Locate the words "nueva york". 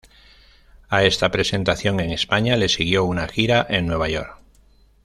3.85-4.35